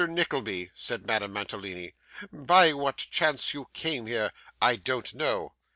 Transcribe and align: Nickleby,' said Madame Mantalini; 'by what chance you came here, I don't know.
Nickleby,' 0.09 0.71
said 0.73 1.05
Madame 1.05 1.33
Mantalini; 1.33 1.93
'by 2.33 2.73
what 2.73 2.97
chance 2.97 3.53
you 3.53 3.67
came 3.73 4.07
here, 4.07 4.31
I 4.59 4.75
don't 4.77 5.13
know. 5.13 5.53